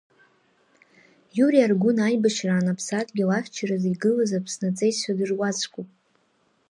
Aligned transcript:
Иури 1.37 1.59
Аргәын 1.65 1.97
аибашьраан 2.07 2.67
Аԥсадгьыл 2.71 3.29
ахьчаразы 3.37 3.89
игылаз 3.93 4.31
Аԥсны 4.37 4.67
аҵеицәа 4.69 5.17
дыруаӡәкуп. 5.17 5.89